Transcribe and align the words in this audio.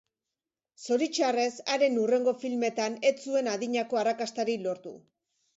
Zoritxarrez, 0.85 1.51
haren 1.75 1.99
hurrengo 2.05 2.35
filmetan 2.45 2.97
ez 3.11 3.15
zuen 3.27 3.53
adinako 3.55 4.03
arrakastarik 4.03 4.69
lortu. 4.69 4.99